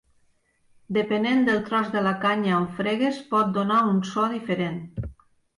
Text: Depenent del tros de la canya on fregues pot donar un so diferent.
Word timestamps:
Depenent 0.97 1.43
del 1.49 1.61
tros 1.67 1.91
de 1.97 2.03
la 2.07 2.15
canya 2.25 2.55
on 2.63 2.67
fregues 2.79 3.23
pot 3.35 3.55
donar 3.59 3.79
un 3.93 4.01
so 4.15 4.29
diferent. 4.37 4.85